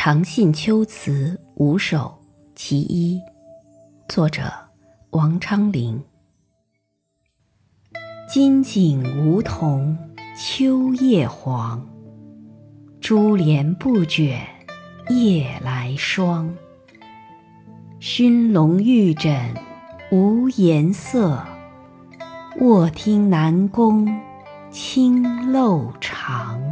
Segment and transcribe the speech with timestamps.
[0.00, 2.16] 长信秋词五首
[2.54, 3.20] 其一
[4.08, 4.44] 作者
[5.10, 6.00] 王昌龄
[8.28, 9.98] 金井梧桐
[10.36, 11.84] 秋叶黄
[13.00, 14.40] 珠帘不卷
[15.08, 16.48] 夜来霜
[17.98, 19.52] 熏笼玉枕
[20.12, 21.44] 无颜色
[22.60, 24.06] 卧听南宫
[24.70, 26.67] 清漏长。